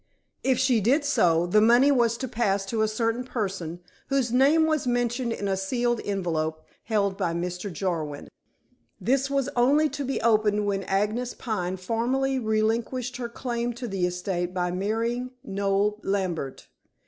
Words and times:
If 0.43 0.57
she 0.57 0.81
did 0.81 1.05
so, 1.05 1.45
the 1.45 1.61
money 1.61 1.91
was 1.91 2.17
to 2.17 2.27
pass 2.27 2.65
to 2.65 2.81
a 2.81 2.87
certain 2.87 3.23
person, 3.23 3.81
whose 4.07 4.31
name 4.31 4.65
was 4.65 4.87
mentioned 4.87 5.31
in 5.31 5.47
a 5.47 5.55
sealed 5.55 6.01
envelope 6.03 6.63
held 6.85 7.17
by 7.19 7.35
Mr. 7.35 7.71
Jarwin. 7.71 8.27
This 8.99 9.29
was 9.29 9.47
only 9.55 9.89
to 9.89 10.03
be 10.03 10.19
opened 10.21 10.65
when 10.65 10.81
Agnes 10.85 11.35
Pine 11.35 11.77
formally 11.77 12.39
relinquished 12.39 13.17
her 13.17 13.29
claim 13.29 13.73
to 13.73 13.87
the 13.87 14.07
estate 14.07 14.55
by 14.55 14.71
marrying 14.71 15.33
Noel 15.43 15.99
Lambert. 16.01 16.67